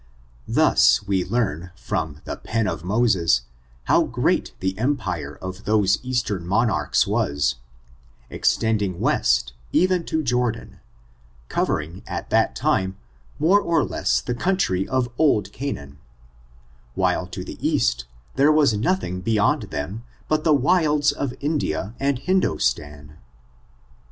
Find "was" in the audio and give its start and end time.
7.05-7.57, 18.51-18.73